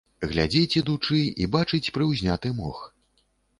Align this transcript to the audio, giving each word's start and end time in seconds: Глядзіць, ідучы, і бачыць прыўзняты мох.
Глядзіць, 0.29 0.77
ідучы, 0.81 1.19
і 1.45 1.47
бачыць 1.57 1.91
прыўзняты 1.99 2.47
мох. 2.63 2.83